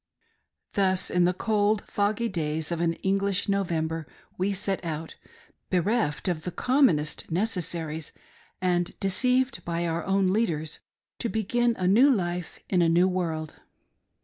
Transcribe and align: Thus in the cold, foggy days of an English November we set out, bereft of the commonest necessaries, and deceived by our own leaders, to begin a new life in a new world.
Thus 0.73 1.11
in 1.11 1.25
the 1.25 1.33
cold, 1.35 1.83
foggy 1.85 2.27
days 2.27 2.71
of 2.71 2.81
an 2.81 2.93
English 3.03 3.47
November 3.47 4.07
we 4.35 4.51
set 4.51 4.83
out, 4.83 5.15
bereft 5.69 6.27
of 6.27 6.41
the 6.41 6.49
commonest 6.49 7.29
necessaries, 7.29 8.11
and 8.59 8.99
deceived 8.99 9.63
by 9.63 9.85
our 9.85 10.03
own 10.03 10.29
leaders, 10.33 10.79
to 11.19 11.29
begin 11.29 11.75
a 11.77 11.87
new 11.87 12.09
life 12.09 12.59
in 12.67 12.81
a 12.81 12.89
new 12.89 13.07
world. 13.07 13.59